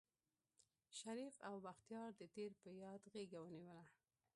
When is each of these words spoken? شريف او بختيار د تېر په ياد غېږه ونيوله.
شريف 0.99 1.35
او 1.47 1.55
بختيار 1.65 2.09
د 2.17 2.21
تېر 2.35 2.51
په 2.61 2.69
ياد 2.83 3.01
غېږه 3.13 3.39
ونيوله. 3.41 3.85